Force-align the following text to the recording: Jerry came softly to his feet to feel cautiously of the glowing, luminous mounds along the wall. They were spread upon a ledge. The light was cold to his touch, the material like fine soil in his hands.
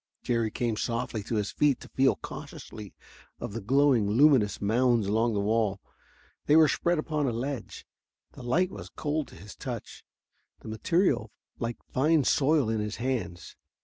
Jerry 0.23 0.49
came 0.49 0.77
softly 0.77 1.21
to 1.25 1.35
his 1.35 1.51
feet 1.51 1.79
to 1.81 1.89
feel 1.89 2.15
cautiously 2.15 2.95
of 3.39 3.53
the 3.53 3.61
glowing, 3.61 4.09
luminous 4.09 4.59
mounds 4.59 5.05
along 5.05 5.35
the 5.35 5.39
wall. 5.39 5.79
They 6.47 6.55
were 6.55 6.67
spread 6.67 6.97
upon 6.97 7.27
a 7.27 7.31
ledge. 7.31 7.85
The 8.31 8.41
light 8.41 8.71
was 8.71 8.89
cold 8.89 9.27
to 9.27 9.35
his 9.35 9.55
touch, 9.55 10.03
the 10.61 10.69
material 10.69 11.31
like 11.59 11.77
fine 11.93 12.23
soil 12.23 12.67
in 12.67 12.79
his 12.79 12.95
hands. 12.95 13.55